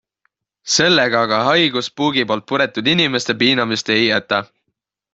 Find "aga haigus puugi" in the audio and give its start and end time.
1.27-2.25